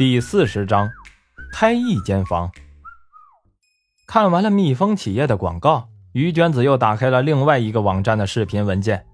[0.00, 0.90] 第四十章，
[1.52, 2.50] 开一间房。
[4.06, 9.04] 看完了蜜蜂企业的广告，于娟子又打开了另外一个网站的视频文件，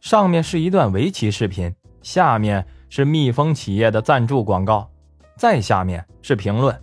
[0.00, 4.90] 上面是一段围棋视频，下面是蜜蜂企业的赞助广告，
[5.36, 6.76] 再下面是评论。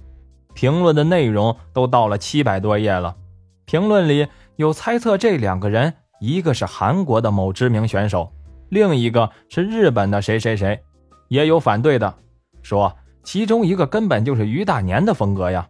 [0.53, 3.13] 评论的内容都到了七百多页了。
[3.65, 8.31] 评论里有猜测这两个人，一个是韩国的某知名选手，
[8.69, 10.81] 另一个是日本的谁谁谁，
[11.27, 12.15] 也有反对的，
[12.61, 12.95] 说。
[13.23, 15.67] 其中一个根本就是于大年的风格呀，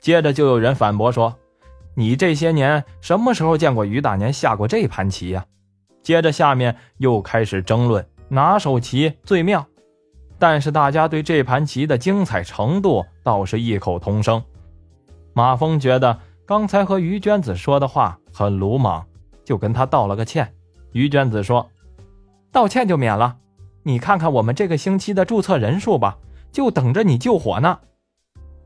[0.00, 1.34] 接着就有人反驳说
[1.94, 5.46] ：“你这些年什么时候见过于大年下过这盘棋呀？”
[6.02, 9.66] 接着下面又开始争论哪手棋最妙，
[10.38, 14.42] 但是大家对这盘棋的精彩程度倒是异口同声。
[15.32, 19.04] 马峰觉得刚才和于娟子说的话很鲁莽，
[19.44, 20.52] 就跟他道了个歉。
[20.92, 21.68] 于娟子说
[22.52, 23.36] ：“道歉就免了，
[23.82, 26.18] 你看看我们这个星期的注册人数吧。”
[26.52, 27.78] 就等着你救火呢！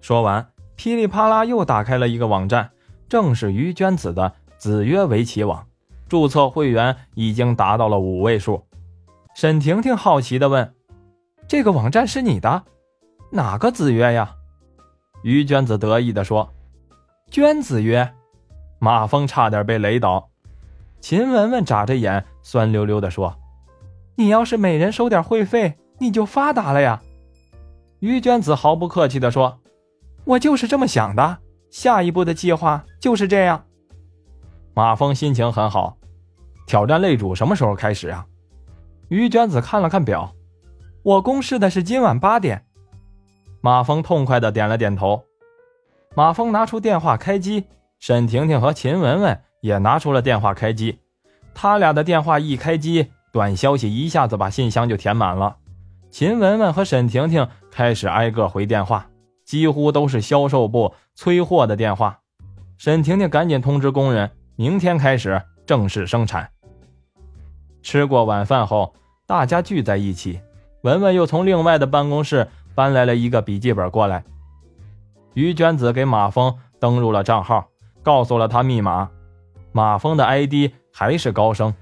[0.00, 2.70] 说完，噼里啪啦又打开了一个网站，
[3.08, 5.66] 正是于娟子的子曰围棋网，
[6.08, 8.64] 注册会员已经达到了五位数。
[9.34, 10.74] 沈婷婷好奇地问
[11.48, 12.64] ：“这个网站是你的？
[13.30, 14.36] 哪个子曰呀？”
[15.22, 16.52] 于娟子得意地说
[17.30, 18.12] ：“娟子曰。”
[18.80, 20.28] 马峰差点被雷倒。
[21.00, 23.36] 秦雯雯眨着眼，酸溜溜地说
[24.16, 27.00] ：“你要是每人收点会费，你就发达了呀！”
[28.02, 29.60] 于娟子毫不客气地说
[30.26, 31.38] ：“我就是这么想的，
[31.70, 33.64] 下一步的计划就是这样。”
[34.74, 35.96] 马峰心情很好。
[36.66, 38.26] 挑战擂主什么时候开始啊？
[39.08, 40.34] 于娟子看了看表，
[41.04, 42.64] 我公示的是今晚八点。
[43.60, 45.22] 马峰痛快的点了点头。
[46.16, 47.66] 马峰拿出电话开机，
[48.00, 50.98] 沈婷婷和秦雯雯也拿出了电话开机。
[51.54, 55.58] 他俩的电话一开机，短消息一下子把信箱就填满了。
[56.12, 59.06] 秦雯雯和沈婷婷开始挨个回电话，
[59.46, 62.20] 几乎都是销售部催货的电话。
[62.76, 66.50] 沈婷婷赶紧通知工人，明天开始正式生产。
[67.82, 68.94] 吃过晚饭后，
[69.26, 70.38] 大家聚在一起，
[70.82, 74.22] 文文又从另外的办公室搬来了一个笔记本过来。
[75.32, 77.68] 于娟子给马峰登录了账号，
[78.02, 79.08] 告诉了他密码。
[79.72, 81.72] 马峰的 ID 还是高升。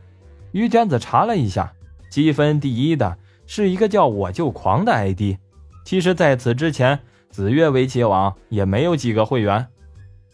[0.52, 1.72] 于娟子查了一下，
[2.08, 3.18] 积分第一的。
[3.52, 5.36] 是一个叫我就狂的 ID，
[5.84, 6.96] 其实在此之前，
[7.30, 9.66] 子月围棋网也没有几个会员。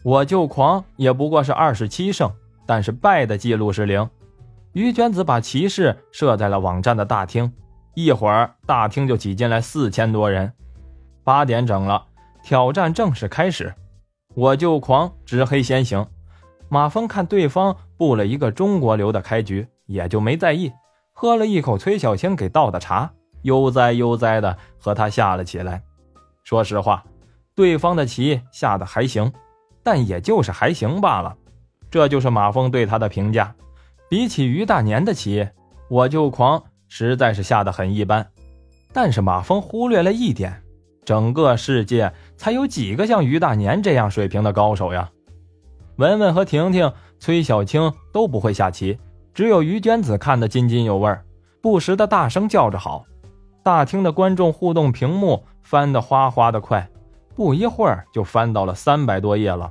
[0.03, 2.31] 我就狂也不过是二十七胜，
[2.67, 4.07] 但是败的记录是零。
[4.75, 7.51] 于娟子把骑士设在了网站的大厅，
[7.95, 10.53] 一会儿大厅就挤进来四千多人。
[11.25, 12.05] 八点整了，
[12.45, 13.73] 挑战正式开始。
[14.35, 16.07] 我就狂执黑先行，
[16.69, 20.71] 马峰看对方布了一个中国流的开局，也就没在意。
[21.19, 23.11] 喝了一口崔小青给倒的茶，
[23.41, 25.83] 悠哉悠哉的和他下了起来。
[26.45, 27.03] 说实话，
[27.55, 29.33] 对方的棋下的还行，
[29.83, 31.35] 但也就是还行罢了。
[31.91, 33.55] 这就是马峰对他的评价。
[34.11, 35.49] 比起于大年的棋，
[35.89, 38.27] 我就狂实在是下的很一般。
[38.93, 40.63] 但是马峰忽略了一点：
[41.03, 45.11] 整个世界才有几个像于大年这样水平的高手呀？
[45.97, 48.99] 文文和婷婷、崔小青都不会下棋。
[49.37, 51.15] 只有于娟子看得津津有味，
[51.61, 53.05] 不时的大声叫着好。
[53.63, 56.89] 大厅的观众互动屏幕翻得哗哗的快，
[57.35, 59.71] 不一会儿就翻到了三百多页了。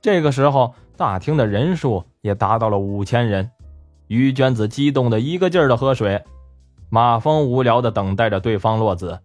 [0.00, 3.50] 这个时候，大厅的人数也达到了五千人。
[4.06, 6.22] 于娟子激动的一个劲儿的喝水，
[6.88, 9.18] 马峰无聊的等待着对方落子，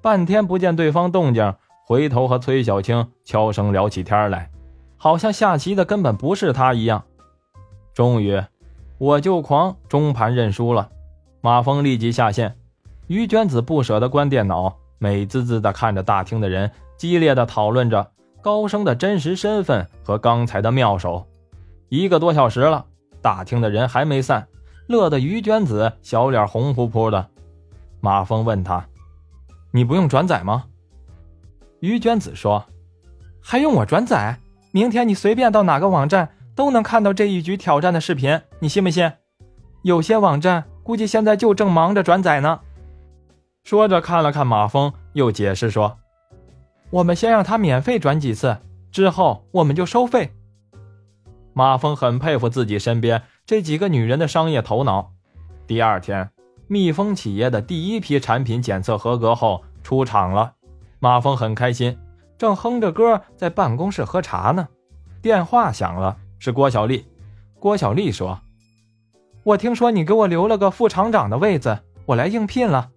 [0.00, 1.52] 半天不见对方动静，
[1.84, 4.52] 回头和崔小青悄声聊起天来，
[4.96, 7.02] 好像下棋的根本不是他一样。
[7.92, 8.40] 终于。
[9.02, 10.88] 我就狂中盘认输了，
[11.40, 12.56] 马峰立即下线。
[13.08, 21.26] 于娟子不舍得关电脑，美滋滋地看着大厅的人激烈的讨论着高升的真实身份和刚才的妙手。
[21.88, 22.86] 一个多小时了，
[23.20, 24.46] 大厅的人还没散，
[24.86, 27.26] 乐得于娟子小脸红扑扑的。
[28.00, 28.86] 马峰问他
[29.74, 30.66] ：“你不用转载吗？”
[31.82, 32.64] 于娟子说
[33.42, 34.38] ：“还用我转载？
[34.70, 39.12] 明天你随便到哪个网站。”都能看到这一局挑战的视频，你信不信？
[39.82, 42.60] 有些网站估计现在就正忙着转载呢。
[43.64, 45.98] 说着看了看马峰，又解释说
[46.90, 48.58] ：“我们先让他免费转几次，
[48.90, 50.32] 之后我们就收费。”
[51.54, 55.12] 马峰很佩服自己身边这几个女人的商业头脑。
[55.66, 56.30] 第二天，
[56.66, 60.54] 蜜蜂企业的第一批产品检测合格后出厂了，
[60.98, 61.98] 马峰很开心，
[62.38, 64.68] 正哼着歌在办公室喝茶呢，
[65.20, 66.16] 电话响了。
[66.42, 67.06] 是郭小丽。
[67.60, 68.40] 郭小丽说
[69.46, 72.90] ：“我听说你给我留了个副厂长的位子，我来应聘了。”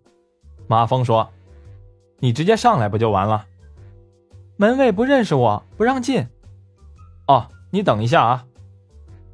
[0.65, 1.29] 马峰说
[2.17, 3.45] ：“你直接上来不就完了？
[4.57, 6.27] 门卫不认识我，不让进。
[7.27, 8.45] 哦，你等一下啊！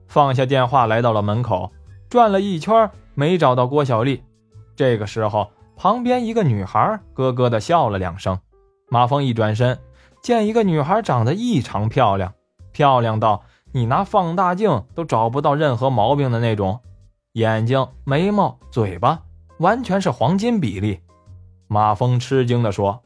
[0.09, 1.71] 放下电话，来到了门口，
[2.09, 4.25] 转了一圈没找到郭小丽。
[4.75, 8.37] 这个时候，旁边一个女孩咯咯的笑了两声。
[8.89, 9.79] 马峰一转身，
[10.21, 12.33] 见一个女孩长得异常漂亮，
[12.73, 16.81] 漂亮到你拿放大镜都找不到任何毛病的那种，
[17.33, 19.23] 眼睛、眉毛、嘴巴
[19.59, 20.99] 完全是黄金比例。
[21.67, 23.03] 马峰吃惊地说：“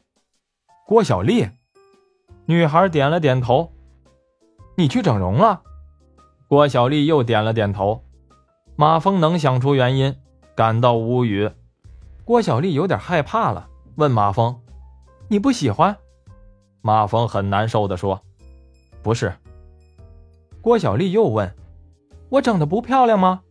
[0.86, 1.48] 郭小丽。”
[2.46, 3.72] 女孩点了点头。
[4.76, 5.62] 你去整容了？
[6.48, 8.02] 郭小丽又点了点头。
[8.74, 10.16] 马峰能想出原因，
[10.54, 11.50] 感到无语。
[12.24, 14.60] 郭小丽有点害怕了，问马峰
[15.28, 15.96] ：“你不喜欢？”
[16.82, 18.20] 马峰很难受的说
[19.02, 19.32] ：“不是。”
[20.66, 21.54] 郭小丽又问
[22.28, 23.42] ：“我整的不漂亮吗？”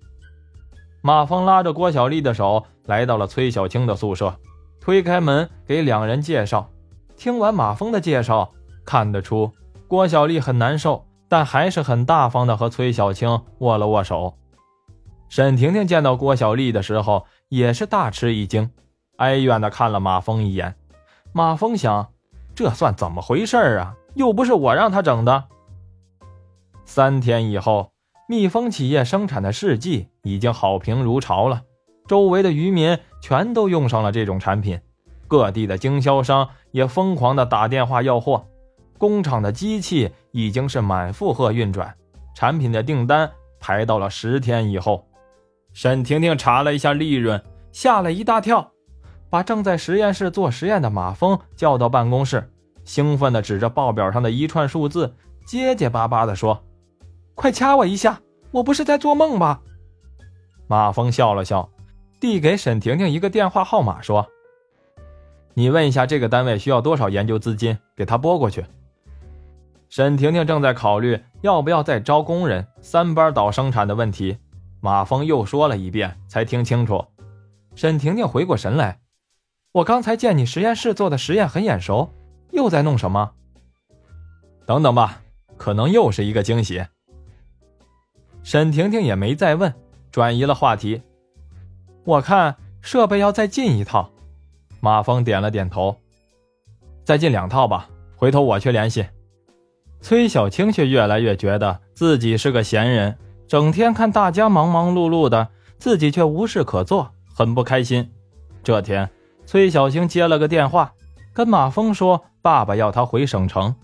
[1.02, 4.36] 马峰拉着郭小丽的手来到了崔小青的宿舍，
[4.82, 6.70] 推开门给两人介绍。
[7.16, 8.52] 听完马峰的介绍。
[8.86, 9.50] 看得出，
[9.88, 14.34] 郭小丽很难受，但还是很大方的和崔小青握了握手。
[15.30, 18.70] 沈婷婷见到郭小丽的时候，也是大吃一惊，
[19.16, 20.76] 哀怨的看了马峰一眼。
[21.32, 22.10] 马峰想，
[22.54, 23.96] 这算怎么回事啊？
[24.16, 25.46] 又不是我让他整的。
[26.86, 27.92] 三天以后，
[28.30, 31.64] 蜜蜂企业生产的试剂已经好评如潮了，
[32.08, 34.80] 周围的渔民全都用上了这种产品，
[35.28, 38.46] 各地的经销商也疯狂的打电话要货。
[38.98, 41.94] 工厂的机器已经是满负荷运转，
[42.34, 43.30] 产品的订单
[43.60, 45.06] 排到了十天以后。
[45.74, 47.44] 沈婷婷查了一下利润，
[47.74, 48.72] 吓了一大跳，
[49.30, 52.50] 把正在实验室做实验的马蜂叫到办公室，
[52.86, 55.14] 兴奋地指着报表上的一串数字，
[55.46, 56.64] 结结巴巴地说
[57.36, 58.22] ：“快掐我一下，
[58.52, 59.62] 我不是在做梦吧？”
[60.68, 61.70] 马峰笑了笑，
[62.20, 64.28] 递给沈婷婷一个电话号码，说
[65.54, 68.66] ：“你问一下这个单位需要多少研究资金，给他拨过去。”
[69.90, 74.38] 沈婷婷正在考虑要不要再招工人三班倒生产的问题，
[74.82, 77.06] 马峰又说了一遍，才听清楚。
[77.76, 79.00] 沈婷婷回过神来
[79.72, 82.10] ：“我刚才见你实验室做的实验很眼熟，
[82.52, 83.34] 又在弄什么？”
[84.66, 85.22] 等等吧，
[85.58, 86.84] 可能又是一个惊喜。
[88.46, 89.74] 沈婷婷也没再问，
[90.12, 91.02] 转移了话题。
[92.04, 94.12] 我看设备要再进一套。
[94.80, 95.98] 马峰点了点头
[97.04, 99.04] ：“再进两套吧，回头我去联系。”
[100.00, 105.48] 崔小青却越来越觉得自己是个闲人，整天看大家忙忙碌碌的，
[105.80, 108.08] 自己却无事可做，很不开心。
[108.62, 109.10] 这天，
[109.48, 110.94] 崔小青接了个电话，
[111.34, 113.76] 跟马峰说：“爸爸要他回省城。”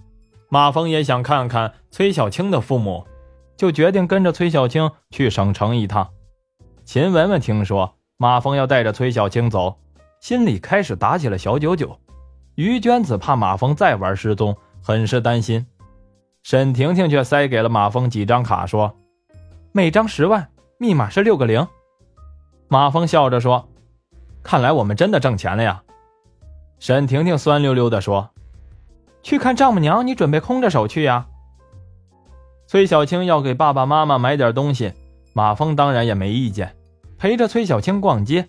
[0.49, 3.07] 马峰也想看看崔小青的父母，
[3.61, 6.09] 就决定跟着崔小青去省城一趟。
[6.83, 9.77] 秦雯雯听说马峰要带着崔小青走，
[10.19, 11.95] 心里开始打起了小九九。
[12.55, 15.63] 于娟子怕马峰再玩失踪，很是担心。
[16.41, 18.97] 沈婷婷却塞给了马峰几张卡，说
[19.71, 20.49] ：“每张十万，
[20.79, 21.67] 密码是六个零。”
[22.67, 23.69] 马峰笑着说
[24.41, 25.83] ：“看来我们真的挣钱了呀。”
[26.81, 28.31] 沈婷婷酸溜溜地说
[29.21, 31.27] ：“去看丈母娘，你准备空着手去呀？”
[32.71, 34.93] 崔小青要给爸爸妈妈买点东西，
[35.33, 36.73] 马峰当然也没意见，
[37.17, 38.47] 陪着崔小青逛街。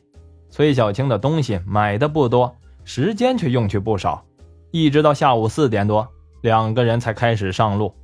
[0.48, 2.54] 崔小青的东西买的不多，
[2.84, 4.24] 时间却用去不少，
[4.70, 6.06] 一直到下午四点多。
[6.40, 7.97] 两个人才开始上路，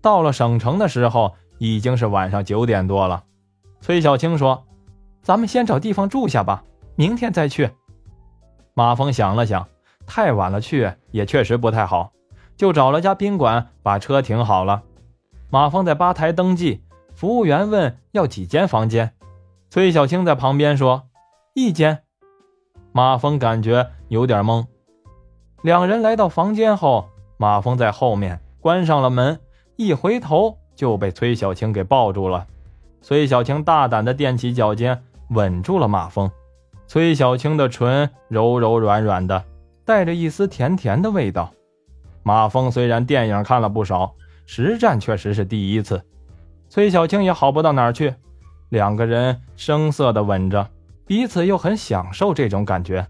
[0.00, 3.24] 到了省城的时候已经是晚上九点多了。
[3.82, 4.64] 崔小青说
[5.20, 6.64] ：“咱们先找地方住下吧，
[6.96, 7.68] 明天再去。”
[8.72, 9.68] 马峰想了想，
[10.06, 12.12] 太晚了去也确实不太好，
[12.56, 14.84] 就找了家宾馆把车停好了。
[15.50, 16.82] 马峰在吧台登记，
[17.14, 19.14] 服务员问要几间房间，
[19.70, 21.08] 崔小青在旁边说
[21.54, 22.02] ：“一间。”
[22.92, 24.66] 马峰感觉有点懵。
[25.62, 27.08] 两人来到房间后。
[27.40, 29.38] 马峰在后面关上了门，
[29.76, 32.48] 一回头就被崔小青给抱住了。
[33.00, 36.28] 崔小青大胆地踮起脚尖，吻住了马峰。
[36.88, 39.44] 崔小青的唇柔柔软软的，
[39.84, 41.52] 带着一丝甜甜的味道。
[42.24, 44.16] 马峰虽然电影看了不少，
[44.50, 46.02] 实战确实是第一次。
[46.70, 48.14] 崔小青也好不到哪儿去，
[48.70, 50.70] 两个人生涩的吻着，
[51.06, 53.06] 彼此又很享受这种感觉。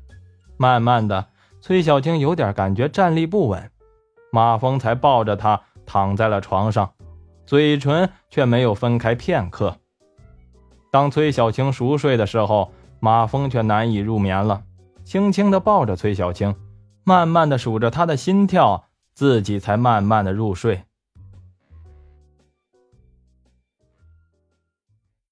[0.56, 1.28] 慢慢的，
[1.60, 3.70] 崔小青有点感觉站立不稳。
[4.32, 6.92] 马峰才抱着她躺在了床上，
[7.46, 9.76] 嘴唇却没有分开片刻。
[10.90, 14.64] 当崔小青熟睡的时候，马峰却难以入眠了，
[15.04, 16.56] 轻轻的抱着崔小青，
[17.04, 20.82] 慢慢的数着她的心跳，自己才慢慢的入睡。